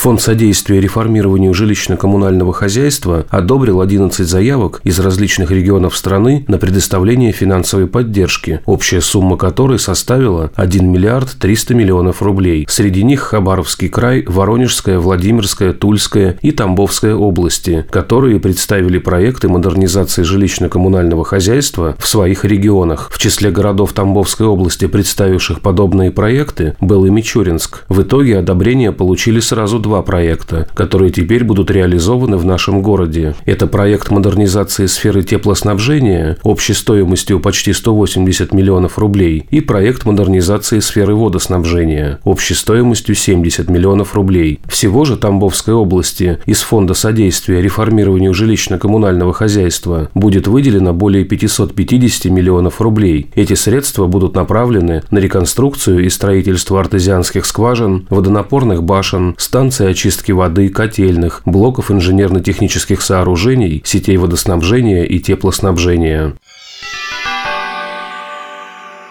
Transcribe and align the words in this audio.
Фонд 0.00 0.22
содействия 0.22 0.80
реформированию 0.80 1.52
жилищно-коммунального 1.52 2.54
хозяйства 2.54 3.26
одобрил 3.28 3.82
11 3.82 4.26
заявок 4.26 4.80
из 4.82 4.98
различных 4.98 5.50
регионов 5.50 5.94
страны 5.94 6.42
на 6.48 6.56
предоставление 6.56 7.32
финансовой 7.32 7.86
поддержки, 7.86 8.62
общая 8.64 9.02
сумма 9.02 9.36
которой 9.36 9.78
составила 9.78 10.52
1 10.56 10.90
миллиард 10.90 11.36
300 11.38 11.74
миллионов 11.74 12.22
рублей. 12.22 12.64
Среди 12.66 13.02
них 13.02 13.20
Хабаровский 13.20 13.90
край, 13.90 14.24
Воронежская, 14.26 14.98
Владимирская, 14.98 15.74
Тульская 15.74 16.38
и 16.40 16.50
Тамбовская 16.50 17.14
области, 17.14 17.84
которые 17.90 18.40
представили 18.40 18.96
проекты 18.96 19.48
модернизации 19.48 20.22
жилищно-коммунального 20.22 21.24
хозяйства 21.24 21.94
в 21.98 22.08
своих 22.08 22.46
регионах. 22.46 23.10
В 23.12 23.18
числе 23.18 23.50
городов 23.50 23.92
Тамбовской 23.92 24.46
области, 24.46 24.86
представивших 24.86 25.60
подобные 25.60 26.10
проекты, 26.10 26.74
был 26.80 27.04
и 27.04 27.10
Мичуринск. 27.10 27.84
В 27.90 28.00
итоге 28.00 28.38
одобрение 28.38 28.92
получили 28.92 29.40
сразу 29.40 29.78
два 29.78 29.89
два 29.90 30.02
проекта, 30.02 30.68
которые 30.74 31.10
теперь 31.10 31.42
будут 31.42 31.68
реализованы 31.68 32.36
в 32.36 32.44
нашем 32.44 32.80
городе. 32.80 33.34
Это 33.44 33.66
проект 33.66 34.12
модернизации 34.12 34.86
сферы 34.86 35.24
теплоснабжения 35.24 36.36
общей 36.44 36.74
стоимостью 36.74 37.40
почти 37.40 37.72
180 37.72 38.52
миллионов 38.52 39.00
рублей 39.00 39.48
и 39.50 39.60
проект 39.60 40.04
модернизации 40.04 40.78
сферы 40.78 41.16
водоснабжения 41.16 42.20
общей 42.22 42.54
стоимостью 42.54 43.16
70 43.16 43.68
миллионов 43.68 44.14
рублей. 44.14 44.60
Всего 44.68 45.04
же 45.04 45.16
Тамбовской 45.16 45.74
области 45.74 46.38
из 46.46 46.60
Фонда 46.60 46.94
содействия 46.94 47.60
реформированию 47.60 48.32
жилищно-коммунального 48.32 49.32
хозяйства 49.32 50.08
будет 50.14 50.46
выделено 50.46 50.92
более 50.92 51.24
550 51.24 52.26
миллионов 52.26 52.80
рублей. 52.80 53.28
Эти 53.34 53.54
средства 53.54 54.06
будут 54.06 54.36
направлены 54.36 55.02
на 55.10 55.18
реконструкцию 55.18 56.04
и 56.04 56.08
строительство 56.10 56.78
артезианских 56.78 57.44
скважин, 57.44 58.06
водонапорных 58.08 58.84
башен, 58.84 59.34
станций 59.40 59.79
станции 59.80 59.90
очистки 59.90 60.32
воды, 60.32 60.68
котельных, 60.68 61.42
блоков 61.46 61.90
инженерно-технических 61.90 63.00
сооружений, 63.00 63.80
сетей 63.84 64.18
водоснабжения 64.18 65.04
и 65.04 65.18
теплоснабжения. 65.18 66.34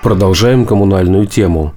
Продолжаем 0.03 0.65
коммунальную 0.65 1.25
тему. 1.25 1.73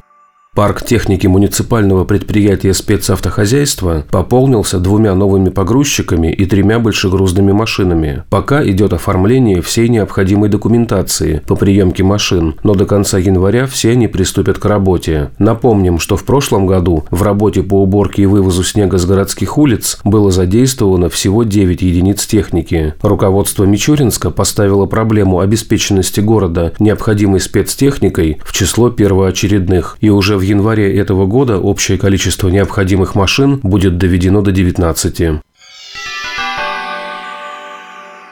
Парк 0.54 0.84
техники 0.84 1.26
муниципального 1.26 2.04
предприятия 2.04 2.74
спецавтохозяйства 2.74 4.04
пополнился 4.10 4.78
двумя 4.78 5.14
новыми 5.14 5.48
погрузчиками 5.48 6.30
и 6.30 6.44
тремя 6.44 6.78
большегрузными 6.78 7.52
машинами. 7.52 8.24
Пока 8.28 8.62
идет 8.62 8.92
оформление 8.92 9.62
всей 9.62 9.88
необходимой 9.88 10.50
документации 10.50 11.40
по 11.46 11.56
приемке 11.56 12.02
машин, 12.02 12.56
но 12.64 12.74
до 12.74 12.84
конца 12.84 13.16
января 13.16 13.66
все 13.66 13.92
они 13.92 14.08
приступят 14.08 14.58
к 14.58 14.64
работе. 14.66 15.30
Напомним, 15.38 15.98
что 15.98 16.18
в 16.18 16.24
прошлом 16.24 16.66
году 16.66 17.06
в 17.10 17.22
работе 17.22 17.62
по 17.62 17.82
уборке 17.82 18.24
и 18.24 18.26
вывозу 18.26 18.62
снега 18.62 18.98
с 18.98 19.06
городских 19.06 19.56
улиц 19.56 20.00
было 20.04 20.30
задействовано 20.30 21.08
всего 21.08 21.44
9 21.44 21.80
единиц 21.80 22.26
техники. 22.26 22.92
Руководство 23.00 23.64
Мичуринска 23.64 24.30
поставило 24.30 24.84
проблему 24.84 25.40
обеспеченности 25.40 26.20
города 26.20 26.74
необходимой 26.78 27.40
спецтехникой 27.40 28.38
в 28.44 28.52
число 28.52 28.90
первоочередных 28.90 29.96
и 30.02 30.10
уже 30.10 30.36
в 30.36 30.41
в 30.42 30.44
январе 30.44 30.92
этого 30.98 31.26
года 31.26 31.58
общее 31.58 31.96
количество 31.96 32.48
необходимых 32.48 33.14
машин 33.14 33.60
будет 33.62 33.96
доведено 33.96 34.42
до 34.42 34.50
19. 34.50 35.40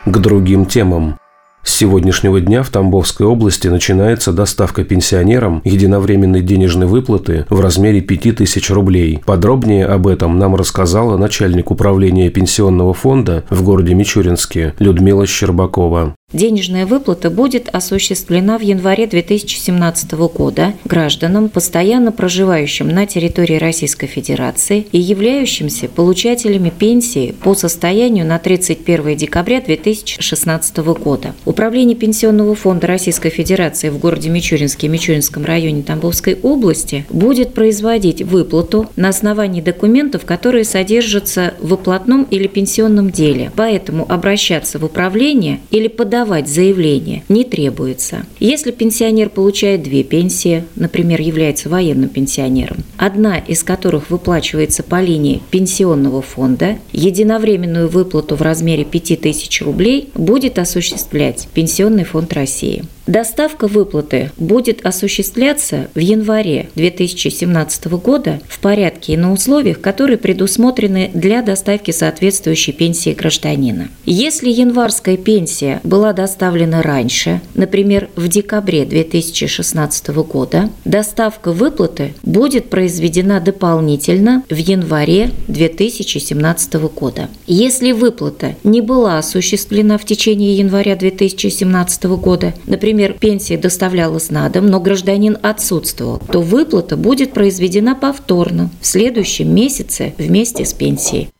К 0.07 0.19
другим 0.19 0.67
темам. 0.67 1.17
С 1.63 1.77
сегодняшнего 1.77 2.41
дня 2.41 2.65
в 2.65 2.71
Тамбовской 2.71 3.27
области 3.27 3.69
начинается 3.69 4.33
доставка 4.33 4.83
пенсионерам 4.83 5.61
единовременной 5.65 6.43
денежной 6.43 6.89
выплаты 6.89 7.47
в 7.49 7.61
размере 7.61 8.01
5000 8.01 8.71
рублей. 8.71 9.23
Подробнее 9.25 9.87
об 9.87 10.09
этом 10.09 10.37
нам 10.37 10.57
рассказала 10.57 11.17
начальник 11.17 11.71
управления 11.71 12.29
пенсионного 12.29 12.93
фонда 12.93 13.45
в 13.51 13.63
городе 13.63 13.95
Мичуринске 13.95 14.75
Людмила 14.81 15.27
Щербакова. 15.27 16.17
Денежная 16.33 16.87
выплата 16.87 17.29
будет 17.29 17.69
осуществлена 17.73 18.57
в 18.57 18.61
январе 18.61 19.09
2017 19.09 20.13
года 20.13 20.75
гражданам, 20.85 21.49
постоянно 21.49 22.13
проживающим 22.13 22.87
на 22.89 23.05
территории 23.05 23.57
Российской 23.57 24.07
Федерации 24.07 24.87
и 24.93 25.01
являющимся 25.01 25.89
получателями 25.89 26.71
пенсии 26.71 27.35
по 27.43 27.55
состоянию 27.55 28.25
на 28.25 28.39
31 28.39 29.17
декабря 29.17 29.61
2016 29.61 30.77
года. 30.77 31.35
Управление 31.47 31.97
Пенсионного 31.97 32.55
фонда 32.55 32.87
Российской 32.87 33.31
Федерации 33.31 33.89
в 33.89 33.99
городе 33.99 34.31
Мичуринске 34.31 34.87
и 34.87 34.91
Мичуринском 34.91 35.45
районе 35.45 35.83
Тамбовской 35.83 36.39
области 36.41 37.07
будет 37.11 37.55
производить 37.55 38.23
выплату 38.23 38.89
на 38.95 39.09
основании 39.09 39.63
документов, 39.63 40.25
которые 40.25 40.63
содержатся 40.63 41.55
в 41.59 41.71
выплатном 41.71 42.23
или 42.31 42.47
пенсионном 42.47 43.11
деле. 43.11 43.51
Поэтому 43.57 44.07
обращаться 44.09 44.79
в 44.79 44.85
управление 44.85 45.59
или 45.73 45.89
подавать 45.89 46.20
подавать 46.21 46.49
заявление 46.49 47.23
не 47.31 47.45
требуется. 47.45 48.27
Если 48.41 48.73
пенсионер 48.73 49.31
получает 49.31 49.83
две 49.83 50.03
пенсии, 50.03 50.65
например, 50.77 51.19
является 51.23 51.71
военным 51.71 52.11
пенсионером, 52.11 52.79
одна 52.99 53.39
из 53.39 53.63
которых 53.63 54.11
выплачивается 54.11 54.83
по 54.83 55.01
линии 55.01 55.41
пенсионного 55.51 56.21
фонда, 56.21 56.77
единовременную 56.93 57.89
выплату 57.89 58.37
в 58.37 58.43
размере 58.43 58.85
5000 58.85 59.63
рублей 59.63 60.11
будет 60.15 60.59
осуществлять 60.59 61.49
Пенсионный 61.55 62.05
фонд 62.05 62.35
России. 62.35 62.85
Доставка 63.07 63.67
выплаты 63.67 64.31
будет 64.37 64.85
осуществляться 64.85 65.89
в 65.95 65.99
январе 65.99 66.69
2017 66.75 67.87
года 67.87 68.41
в 68.49 68.61
порядке 68.61 69.15
и 69.15 69.17
на 69.17 69.33
условиях, 69.33 69.81
которые 69.81 70.19
предусмотрены 70.19 71.11
для 71.15 71.43
доставки 71.43 71.91
соответствующей 71.91 72.73
пенсии 72.73 73.11
гражданина. 73.11 73.89
Если 74.05 74.51
январская 74.51 75.17
пенсия 75.17 75.81
была 75.83 76.13
доставлена 76.13 76.83
раньше, 76.83 77.41
например, 77.55 78.09
в 78.17 78.29
декабре 78.29 78.85
2016 78.85 80.09
года, 80.09 80.71
доставка 80.85 81.53
выплаты 81.53 82.15
будет 82.23 82.71
произведена 82.71 83.41
дополнительно 83.41 84.45
в 84.51 84.57
январе 84.57 85.31
2017 85.49 86.75
года. 86.95 87.29
Если 87.47 87.93
выплата 87.93 88.57
не 88.63 88.81
была 88.83 89.19
осуществлена 89.19 89.99
в 89.99 90.05
течение 90.05 90.55
января 90.55 90.97
2017 90.97 92.05
года, 92.05 92.55
например, 92.67 92.90
например, 92.91 93.17
пенсия 93.19 93.57
доставлялась 93.57 94.31
на 94.31 94.49
дом, 94.49 94.67
но 94.67 94.81
гражданин 94.81 95.39
отсутствовал, 95.43 96.21
то 96.31 96.41
выплата 96.41 96.97
будет 96.97 97.33
произведена 97.33 97.95
повторно 97.95 98.69
в 98.81 98.87
следующем 98.87 99.55
месяце 99.55 100.13
вместе 100.19 100.65
с 100.65 100.73
пенсией. 100.73 101.31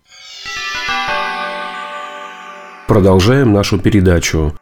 Продолжаем 2.87 3.53
нашу 3.53 3.79
передачу. 3.79 4.53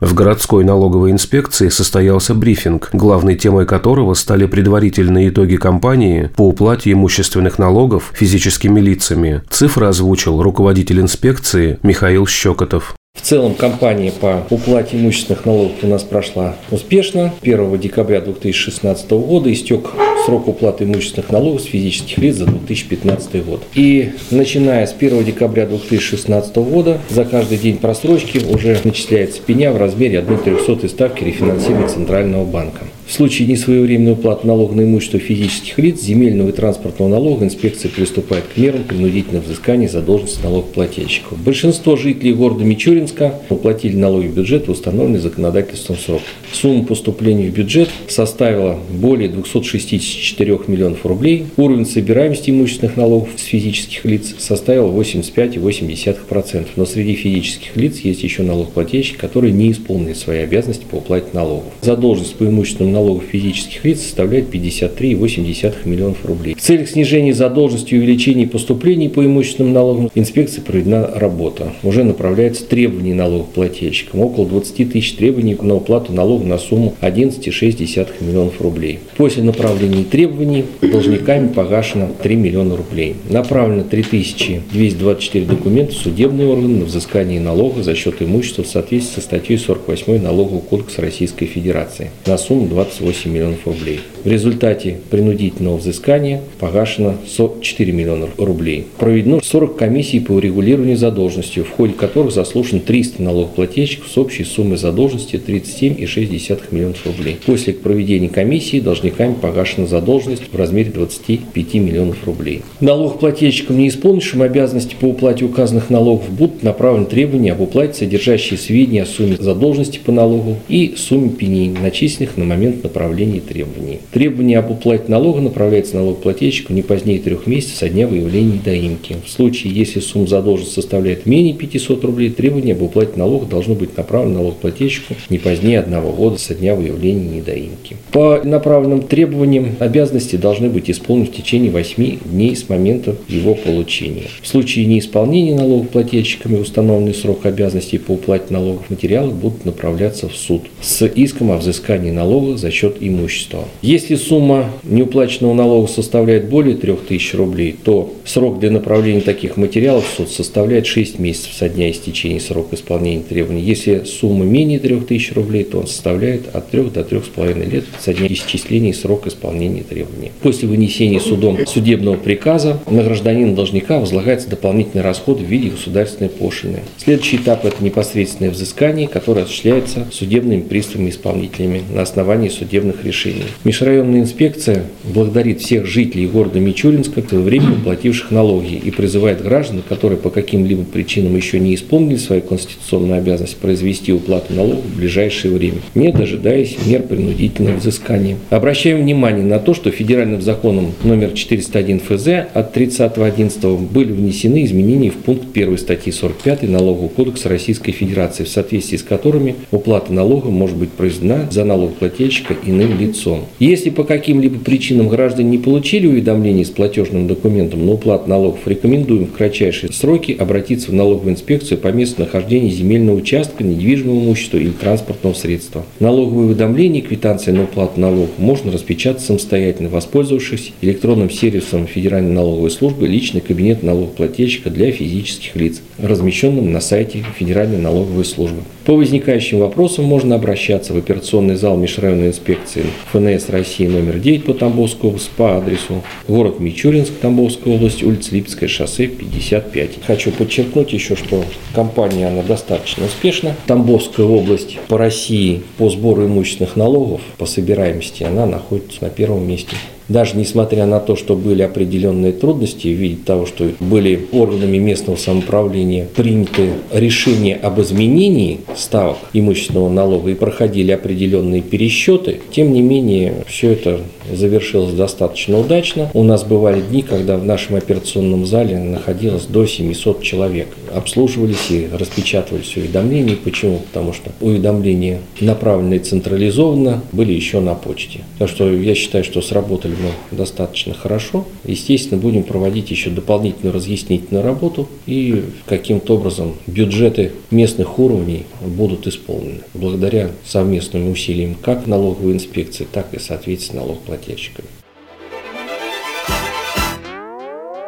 В 0.00 0.14
городской 0.14 0.64
налоговой 0.64 1.10
инспекции 1.10 1.70
состоялся 1.70 2.34
брифинг, 2.34 2.90
главной 2.92 3.34
темой 3.34 3.66
которого 3.66 4.14
стали 4.14 4.46
предварительные 4.46 5.30
итоги 5.30 5.56
кампании 5.56 6.30
по 6.36 6.46
уплате 6.46 6.92
имущественных 6.92 7.58
налогов 7.58 8.12
физическими 8.14 8.80
лицами. 8.80 9.42
Цифры 9.50 9.86
озвучил 9.86 10.40
руководитель 10.42 11.00
инспекции 11.00 11.78
Михаил 11.82 12.26
Щекотов. 12.26 12.94
В 13.18 13.20
целом 13.20 13.54
кампания 13.54 14.12
по 14.12 14.46
уплате 14.48 14.96
имущественных 14.96 15.44
налогов 15.44 15.72
у 15.82 15.86
нас 15.88 16.04
прошла 16.04 16.54
успешно. 16.70 17.34
1 17.42 17.78
декабря 17.78 18.20
2016 18.20 19.10
года 19.10 19.52
истек 19.52 19.90
срок 20.24 20.46
уплаты 20.46 20.84
имущественных 20.84 21.30
налогов 21.30 21.62
с 21.62 21.64
физических 21.64 22.16
лиц 22.18 22.36
за 22.36 22.46
2015 22.46 23.44
год. 23.44 23.62
И 23.74 24.12
начиная 24.30 24.86
с 24.86 24.94
1 24.98 25.24
декабря 25.24 25.66
2016 25.66 26.56
года 26.56 26.98
за 27.10 27.24
каждый 27.24 27.58
день 27.58 27.76
просрочки 27.76 28.38
уже 28.48 28.78
начисляется 28.84 29.42
пеня 29.42 29.72
в 29.72 29.78
размере 29.78 30.20
1 30.20 30.38
300 30.38 30.88
ставки 30.88 31.24
рефинансирования 31.24 31.88
Центрального 31.88 32.44
банка. 32.44 32.84
В 33.08 33.12
случае 33.14 33.48
несвоевременной 33.48 34.12
уплаты 34.12 34.46
налога 34.46 34.74
на 34.74 34.82
имущество 34.82 35.18
физических 35.18 35.78
лиц, 35.78 36.02
земельного 36.02 36.50
и 36.50 36.52
транспортного 36.52 37.08
налога 37.08 37.46
инспекция 37.46 37.90
приступает 37.90 38.44
к 38.44 38.58
мерам 38.58 38.84
принудительного 38.84 39.44
взыскания 39.44 39.88
задолженности 39.88 40.42
налогоплательщиков. 40.42 41.42
Большинство 41.42 41.96
жителей 41.96 42.34
города 42.34 42.64
Мичуринска 42.64 43.40
уплатили 43.48 43.96
налоги 43.96 44.26
в 44.26 44.34
бюджет 44.34 44.68
в 44.68 44.70
установленный 44.72 45.20
законодательством 45.20 45.96
срок. 45.96 46.20
Сумма 46.52 46.84
поступления 46.84 47.48
в 47.48 47.54
бюджет 47.54 47.88
составила 48.08 48.78
более 48.90 49.30
264 49.30 50.58
миллионов 50.66 51.06
рублей. 51.06 51.46
Уровень 51.56 51.86
собираемости 51.86 52.50
имущественных 52.50 52.98
налогов 52.98 53.30
с 53.36 53.42
физических 53.44 54.04
лиц 54.04 54.34
составил 54.36 54.92
85,8%. 54.92 56.66
Но 56.76 56.84
среди 56.84 57.14
физических 57.14 57.74
лиц 57.74 58.00
есть 58.00 58.22
еще 58.22 58.42
налогоплательщики, 58.42 59.16
которые 59.16 59.54
не 59.54 59.72
исполнили 59.72 60.12
свои 60.12 60.40
обязанности 60.40 60.84
по 60.84 60.96
уплате 60.96 61.28
налогов. 61.32 61.72
Задолженность 61.80 62.34
по 62.34 62.44
имущественному 62.44 62.97
налогов 62.98 63.24
физических 63.30 63.84
лиц 63.84 64.02
составляет 64.02 64.52
53,8 64.52 65.74
миллионов 65.84 66.24
рублей. 66.24 66.54
В 66.54 66.60
целях 66.60 66.88
снижения 66.88 67.32
задолженности 67.32 67.94
и 67.94 67.98
увеличения 67.98 68.46
поступлений 68.46 69.08
по 69.08 69.24
имущественным 69.24 69.72
налогам 69.72 70.10
инспекции 70.14 70.60
проведена 70.60 71.08
работа. 71.14 71.72
Уже 71.82 72.02
направляется 72.02 72.64
требования 72.64 73.14
налогоплательщикам. 73.14 74.20
Около 74.20 74.46
20 74.46 74.92
тысяч 74.92 75.12
требований 75.14 75.56
на 75.60 75.76
уплату 75.76 76.12
налога 76.12 76.44
на 76.44 76.58
сумму 76.58 76.94
11,6 77.00 78.08
миллионов 78.20 78.60
рублей. 78.60 78.98
После 79.16 79.42
направления 79.42 80.04
требований 80.04 80.64
должниками 80.80 81.48
погашено 81.48 82.08
3 82.22 82.36
миллиона 82.36 82.76
рублей. 82.76 83.14
Направлено 83.30 83.84
3224 83.84 85.44
документа 85.44 85.92
в 85.92 85.96
судебные 85.96 86.48
органы 86.48 86.78
на 86.78 86.84
взыскание 86.84 87.40
налога 87.40 87.82
за 87.82 87.94
счет 87.94 88.20
имущества 88.20 88.64
в 88.64 88.66
соответствии 88.66 89.20
со 89.20 89.20
статьей 89.20 89.58
48 89.58 90.20
Налогового 90.20 90.60
кодекса 90.60 91.02
Российской 91.02 91.46
Федерации 91.46 92.10
на 92.26 92.36
сумму 92.38 92.66
28 92.88 93.30
миллионов 93.30 93.66
рублей. 93.66 94.00
В 94.24 94.28
результате 94.28 94.96
принудительного 95.10 95.76
взыскания 95.76 96.40
погашено 96.58 97.16
4 97.60 97.92
миллиона 97.92 98.28
рублей. 98.38 98.86
Проведено 98.98 99.40
40 99.42 99.76
комиссий 99.76 100.20
по 100.20 100.32
урегулированию 100.32 100.96
задолженности, 100.96 101.60
в 101.60 101.70
ходе 101.70 101.92
которых 101.92 102.32
заслушан 102.32 102.80
300 102.80 103.22
налогоплательщиков 103.22 104.08
с 104.08 104.18
общей 104.18 104.44
суммой 104.44 104.76
задолженности 104.78 105.36
37,6 105.36 106.60
миллионов 106.70 107.06
рублей. 107.06 107.38
После 107.44 107.74
проведения 107.74 108.28
комиссии 108.28 108.80
должниками 108.80 109.34
погашена 109.34 109.86
задолженность 109.86 110.44
в 110.50 110.56
размере 110.56 110.90
25 110.90 111.74
миллионов 111.74 112.24
рублей. 112.26 112.62
Налогоплательщикам, 112.80 113.78
не 113.78 113.88
исполнившим 113.88 114.42
обязанности 114.42 114.96
по 114.98 115.06
уплате 115.06 115.44
указанных 115.44 115.90
налогов, 115.90 116.30
будут 116.30 116.62
направлены 116.62 117.06
требования 117.06 117.52
об 117.52 117.60
уплате, 117.60 117.94
содержащие 117.94 118.58
сведения 118.58 119.02
о 119.02 119.06
сумме 119.06 119.36
задолженности 119.38 120.00
по 120.04 120.12
налогу 120.12 120.56
и 120.68 120.94
сумме 120.96 121.30
пеней, 121.30 121.68
начисленных 121.68 122.36
на 122.36 122.44
момент 122.44 122.77
направления 122.82 123.40
требований. 123.40 124.00
Требование 124.12 124.58
об 124.58 124.70
уплате 124.70 125.04
налога 125.08 125.40
направляется 125.40 125.96
налогоплательщику 125.96 126.72
не 126.72 126.82
позднее 126.82 127.18
трех 127.18 127.46
месяцев 127.46 127.76
со 127.76 127.88
дня 127.88 128.06
выявления 128.06 128.54
недоимки. 128.54 129.16
В 129.24 129.30
случае, 129.30 129.72
если 129.72 130.00
сумма 130.00 130.26
задолженности 130.26 130.74
составляет 130.74 131.26
менее 131.26 131.54
500 131.54 132.04
рублей, 132.04 132.30
требование 132.30 132.74
об 132.74 132.82
уплате 132.82 133.12
налога 133.16 133.46
должно 133.46 133.74
быть 133.74 133.96
направлено 133.96 134.40
налогоплательщику 134.40 135.14
не 135.30 135.38
позднее 135.38 135.80
одного 135.80 136.12
года 136.12 136.38
со 136.38 136.54
дня 136.54 136.74
выявления 136.74 137.38
недоимки. 137.38 137.96
По 138.12 138.40
направленным 138.44 139.02
требованиям 139.02 139.76
обязанности 139.78 140.36
должны 140.36 140.68
быть 140.68 140.90
исполнены 140.90 141.26
в 141.26 141.32
течение 141.32 141.70
8 141.70 142.18
дней 142.24 142.56
с 142.56 142.68
момента 142.68 143.16
его 143.28 143.54
получения. 143.54 144.24
В 144.42 144.46
случае 144.46 144.86
неисполнения 144.86 145.54
налогоплательщиками 145.54 146.56
установленный 146.56 147.14
срок 147.14 147.46
обязанностей 147.46 147.98
по 147.98 148.12
уплате 148.12 148.46
налогов 148.50 148.90
материалы 148.90 149.32
будут 149.32 149.64
направляться 149.64 150.28
в 150.28 150.36
суд 150.36 150.62
с 150.80 151.04
иском 151.06 151.50
о 151.50 151.56
взыскании 151.56 152.10
налога 152.10 152.56
за 152.56 152.67
счет 152.70 152.96
имущества. 153.00 153.64
Если 153.82 154.16
сумма 154.16 154.70
неуплаченного 154.84 155.54
налога 155.54 155.88
составляет 155.88 156.48
более 156.48 156.76
3000 156.76 157.36
рублей, 157.36 157.76
то 157.82 158.14
срок 158.24 158.58
для 158.58 158.70
направления 158.70 159.20
таких 159.20 159.56
материалов 159.56 160.06
в 160.06 160.16
суд 160.16 160.30
составляет 160.30 160.86
6 160.86 161.18
месяцев 161.18 161.52
со 161.52 161.68
дня 161.68 161.90
истечения 161.90 162.40
срока 162.40 162.76
исполнения 162.76 163.22
требований. 163.22 163.62
Если 163.62 164.04
сумма 164.04 164.44
менее 164.44 164.78
3000 164.78 165.32
рублей, 165.32 165.64
то 165.64 165.78
он 165.78 165.86
составляет 165.86 166.54
от 166.54 166.70
3 166.70 166.82
до 166.90 167.00
3,5 167.00 167.70
лет 167.70 167.84
со 167.98 168.14
дня 168.14 168.26
исчисления 168.28 168.92
срока 168.92 169.28
исполнения 169.28 169.82
требований. 169.82 170.32
После 170.42 170.68
вынесения 170.68 171.20
судом 171.20 171.66
судебного 171.66 172.16
приказа 172.16 172.80
на 172.88 173.02
гражданина 173.02 173.54
должника 173.54 173.98
возлагается 173.98 174.48
дополнительный 174.48 175.02
расход 175.02 175.40
в 175.40 175.44
виде 175.44 175.70
государственной 175.70 176.30
пошлины. 176.30 176.80
Следующий 176.96 177.36
этап– 177.36 177.64
это 177.66 177.82
непосредственное 177.82 178.50
взыскание, 178.50 179.08
которое 179.08 179.42
осуществляется 179.42 180.06
судебными 180.10 180.62
приставами-исполнителями 180.62 181.82
на 181.92 182.02
основании 182.02 182.47
судебных 182.50 183.04
решений. 183.04 183.44
Межрайонная 183.64 184.20
инспекция 184.20 184.84
благодарит 185.04 185.60
всех 185.60 185.86
жителей 185.86 186.26
города 186.26 186.60
Мичуринска, 186.60 187.22
время 187.30 187.72
уплативших 187.72 188.30
налоги, 188.30 188.74
и 188.74 188.90
призывает 188.90 189.42
граждан, 189.42 189.82
которые 189.88 190.18
по 190.18 190.30
каким-либо 190.30 190.84
причинам 190.84 191.36
еще 191.36 191.58
не 191.60 191.74
исполнили 191.74 192.16
свою 192.16 192.42
конституционную 192.42 193.18
обязанность 193.18 193.56
произвести 193.56 194.12
уплату 194.12 194.52
налогов 194.54 194.84
в 194.84 194.96
ближайшее 194.96 195.54
время, 195.54 195.78
не 195.94 196.12
дожидаясь 196.12 196.76
мер 196.86 197.02
принудительного 197.02 197.76
взыскания. 197.76 198.36
Обращаем 198.50 199.02
внимание 199.02 199.44
на 199.44 199.58
то, 199.58 199.74
что 199.74 199.90
федеральным 199.90 200.42
законом 200.42 200.92
номер 201.02 201.32
401 201.32 202.00
ФЗ 202.00 202.28
от 202.54 202.76
30.11 202.76 203.88
были 203.88 204.12
внесены 204.12 204.64
изменения 204.64 205.10
в 205.10 205.16
пункт 205.16 205.46
1 205.54 205.78
статьи 205.78 206.12
45 206.12 206.62
Налогового 206.62 207.08
кодекса 207.08 207.48
Российской 207.48 207.92
Федерации, 207.92 208.44
в 208.44 208.48
соответствии 208.48 208.96
с 208.96 209.02
которыми 209.02 209.56
уплата 209.70 210.12
налога 210.12 210.50
может 210.50 210.76
быть 210.76 210.90
произведена 210.90 211.48
за 211.50 211.64
налогоплательщика 211.64 212.37
иным 212.64 212.98
лицом. 212.98 213.44
Если 213.58 213.90
по 213.90 214.04
каким-либо 214.04 214.58
причинам 214.58 215.08
граждане 215.08 215.50
не 215.50 215.58
получили 215.58 216.06
уведомление 216.06 216.64
с 216.64 216.70
платежным 216.70 217.26
документом 217.26 217.84
на 217.86 217.92
уплату 217.92 218.28
налогов, 218.28 218.60
рекомендуем 218.66 219.26
в 219.26 219.32
кратчайшие 219.32 219.92
сроки 219.92 220.32
обратиться 220.32 220.90
в 220.90 220.94
налоговую 220.94 221.34
инспекцию 221.34 221.78
по 221.78 221.88
месту 221.88 222.22
нахождения 222.22 222.70
земельного 222.70 223.16
участка, 223.16 223.64
недвижимого 223.64 224.20
имущества 224.20 224.58
или 224.58 224.70
транспортного 224.70 225.34
средства. 225.34 225.84
Налоговые 226.00 226.46
уведомления 226.46 227.00
и 227.00 227.04
квитанция 227.04 227.54
на 227.54 227.64
уплату 227.64 228.00
налогов 228.00 228.30
можно 228.38 228.72
распечатать 228.72 229.22
самостоятельно, 229.22 229.88
воспользовавшись 229.88 230.72
электронным 230.80 231.30
сервисом 231.30 231.86
Федеральной 231.86 232.32
налоговой 232.32 232.70
службы 232.70 233.06
«Личный 233.06 233.40
кабинет 233.40 233.82
налогоплательщика 233.82 234.70
для 234.70 234.92
физических 234.92 235.56
лиц», 235.56 235.80
размещенным 235.98 236.72
на 236.72 236.80
сайте 236.80 237.24
Федеральной 237.38 237.78
налоговой 237.78 238.24
службы. 238.24 238.62
По 238.88 238.96
возникающим 238.96 239.58
вопросам 239.58 240.06
можно 240.06 240.36
обращаться 240.36 240.94
в 240.94 240.96
операционный 240.96 241.56
зал 241.56 241.76
межрайонной 241.76 242.28
инспекции 242.28 242.86
ФНС 243.12 243.50
России 243.50 243.86
номер 243.86 244.18
9 244.18 244.46
по 244.46 244.54
Тамбовской 244.54 245.10
области 245.10 245.28
по 245.36 245.58
адресу 245.58 246.02
город 246.26 246.58
Мичуринск, 246.58 247.12
Тамбовская 247.20 247.74
область, 247.74 248.02
улица 248.02 248.34
Липецкое 248.34 248.66
шоссе 248.66 249.06
55. 249.06 249.90
Хочу 250.06 250.30
подчеркнуть 250.30 250.94
еще, 250.94 251.16
что 251.16 251.44
компания 251.74 252.28
она 252.28 252.42
достаточно 252.42 253.04
успешна. 253.04 253.54
Тамбовская 253.66 254.24
область 254.24 254.78
по 254.88 254.96
России 254.96 255.60
по 255.76 255.90
сбору 255.90 256.24
имущественных 256.24 256.74
налогов, 256.74 257.20
по 257.36 257.44
собираемости, 257.44 258.22
она 258.22 258.46
находится 258.46 259.04
на 259.04 259.10
первом 259.10 259.46
месте 259.46 259.76
даже 260.08 260.36
несмотря 260.36 260.86
на 260.86 261.00
то, 261.00 261.16
что 261.16 261.36
были 261.36 261.62
определенные 261.62 262.32
трудности 262.32 262.88
в 262.88 262.98
виде 262.98 263.18
того, 263.24 263.46
что 263.46 263.70
были 263.80 264.26
органами 264.32 264.78
местного 264.78 265.16
самоуправления 265.16 266.06
приняты 266.14 266.70
решения 266.92 267.56
об 267.56 267.80
изменении 267.80 268.60
ставок 268.76 269.18
имущественного 269.32 269.88
налога 269.88 270.30
и 270.30 270.34
проходили 270.34 270.92
определенные 270.92 271.62
пересчеты, 271.62 272.40
тем 272.50 272.72
не 272.72 272.82
менее 272.82 273.44
все 273.46 273.72
это 273.72 274.00
завершилось 274.32 274.94
достаточно 274.94 275.58
удачно. 275.58 276.10
У 276.14 276.22
нас 276.22 276.44
бывали 276.44 276.80
дни, 276.80 277.02
когда 277.02 277.36
в 277.36 277.44
нашем 277.44 277.76
операционном 277.76 278.46
зале 278.46 278.78
находилось 278.78 279.46
до 279.46 279.66
700 279.66 280.22
человек. 280.22 280.68
Обслуживались 280.94 281.70
и 281.70 281.88
распечатывались 281.92 282.76
уведомления. 282.76 283.36
Почему? 283.36 283.78
Потому 283.78 284.12
что 284.12 284.32
уведомления, 284.40 285.20
направленные 285.40 286.00
централизованно, 286.00 287.02
были 287.12 287.32
еще 287.32 287.60
на 287.60 287.74
почте. 287.74 288.20
Так 288.38 288.48
что 288.48 288.70
я 288.70 288.94
считаю, 288.94 289.24
что 289.24 289.40
сработали 289.40 289.92
мы 289.92 290.36
достаточно 290.36 290.94
хорошо. 290.94 291.46
Естественно, 291.64 292.20
будем 292.20 292.42
проводить 292.42 292.90
еще 292.90 293.10
дополнительную 293.10 293.74
разъяснительную 293.74 294.44
работу 294.44 294.88
и 295.06 295.44
каким-то 295.66 296.14
образом 296.14 296.54
бюджеты 296.66 297.32
местных 297.50 297.98
уровней 297.98 298.44
будут 298.60 299.06
исполнены 299.06 299.60
благодаря 299.74 300.30
совместным 300.44 301.10
усилиям 301.10 301.56
как 301.60 301.86
налоговой 301.86 302.32
инспекции, 302.32 302.86
так 302.90 303.12
и, 303.14 303.18
соответственно, 303.18 303.82
налогоплательщиками. 303.82 304.68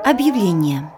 Объявление. 0.05 0.91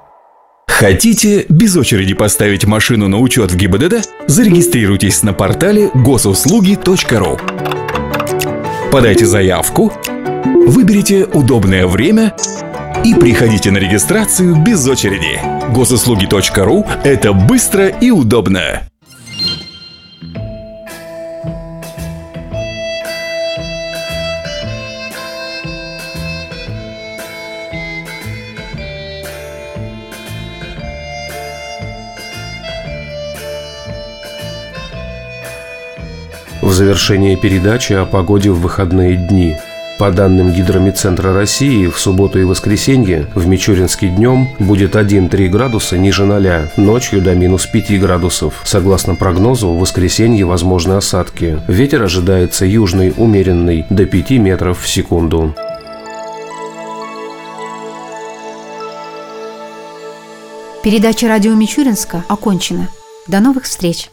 Хотите 0.83 1.47
без 1.49 1.77
очереди 1.77 2.13
поставить 2.13 2.65
машину 2.65 3.07
на 3.07 3.21
учет 3.21 3.53
в 3.53 3.57
ГИБДД? 3.57 4.05
Зарегистрируйтесь 4.27 5.23
на 5.23 5.33
портале 5.33 5.93
госуслуги.ру. 5.95 7.39
Подайте 8.91 9.25
заявку, 9.25 9.93
выберите 10.67 11.25
удобное 11.25 11.87
время 11.87 12.35
и 13.05 13.15
приходите 13.15 13.71
на 13.71 13.79
регистрацию 13.79 14.57
без 14.57 14.85
очереди. 14.89 15.39
Госуслуги.ру– 15.73 16.85
это 17.05 17.33
быстро 17.33 17.87
и 17.87 18.11
удобно. 18.11 18.83
В 36.63 36.73
завершении 36.73 37.35
передачи 37.35 37.93
о 37.93 38.07
погоде 38.07 38.51
в 38.51 38.61
выходные 38.61 39.17
дни– 39.17 39.57
По 39.99 40.11
данным 40.11 40.53
Гидромедцентра 40.53 41.33
России, 41.33 41.87
в 41.87 41.99
субботу 41.99 42.41
и 42.41 42.45
воскресенье 42.45 43.29
в 43.35 43.47
Мичуринске 43.47 44.09
днем 44.09 44.49
будет 44.59 44.97
1-3 44.97 45.49
градуса 45.49 45.99
ниже 45.99 46.25
0, 46.25 46.71
ночью 46.77 47.21
до 47.21 47.35
минус 47.35 47.67
5 47.67 48.01
градусов. 48.01 48.63
Согласно 48.65 49.15
прогнозу, 49.15 49.71
в 49.71 49.79
воскресенье 49.79 50.45
возможны 50.45 50.95
осадки. 50.95 51.61
Ветер 51.69 52.03
ожидается 52.03 52.65
южный 52.65 53.13
умеренный 53.17 53.85
до 53.91 54.07
5 54.07 54.31
метров 54.39 54.81
в 54.81 54.89
секунду. 54.89 55.55
Передача 60.83 61.29
радио 61.29 61.55
Мичуринска 61.55 62.25
окончена. 62.29 62.89
До 63.29 63.39
новых 63.41 63.65
встреч! 63.65 64.12